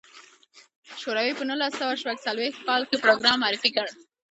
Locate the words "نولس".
1.49-1.73